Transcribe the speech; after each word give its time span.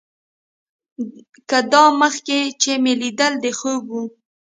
که 1.49 1.57
دا 1.71 1.83
مخکې 2.01 2.39
چې 2.61 2.71
مې 2.83 2.93
ليدل 3.01 3.33
دا 3.43 3.51
خوب 3.59 3.83
و. 3.93 4.01